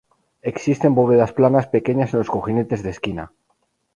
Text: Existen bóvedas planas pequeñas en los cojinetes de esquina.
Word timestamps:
Existen 0.41 0.95
bóvedas 0.95 1.31
planas 1.31 1.67
pequeñas 1.67 2.11
en 2.11 2.17
los 2.17 2.31
cojinetes 2.31 2.81
de 2.81 2.89
esquina. 2.89 3.31